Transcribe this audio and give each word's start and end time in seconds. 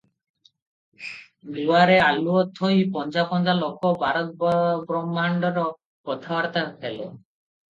ଦୁଆରେ 1.57 1.97
ଆଲୁଅ 2.05 2.41
ଥୋଇ 2.59 2.81
ପଞ୍ଝା 2.97 3.27
ପଞ୍ଝା 3.33 3.55
ଲୋକ 3.59 3.93
ବାର 4.05 4.25
ବ୍ରହ୍ମାଣ୍ଡର 4.89 5.69
କଥାବାର୍ତ୍ତା 6.11 6.67
ହେଲେ। 6.73 7.07